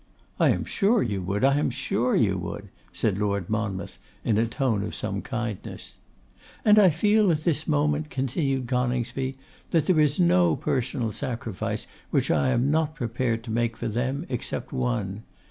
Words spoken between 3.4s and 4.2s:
Monmouth,